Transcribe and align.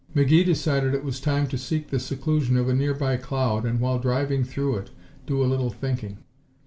McGee 0.15 0.43
decided 0.43 0.95
it 0.95 1.03
was 1.03 1.21
time 1.21 1.45
to 1.49 1.59
seek 1.59 1.91
the 1.91 1.99
seclusion 1.99 2.57
of 2.57 2.67
a 2.67 2.73
nearby 2.73 3.17
cloud 3.17 3.65
and 3.67 3.79
while 3.79 3.99
driving 3.99 4.43
through 4.43 4.77
it, 4.77 4.89
do 5.27 5.43
a 5.43 5.45
little 5.45 5.69
thinking. 5.69 6.17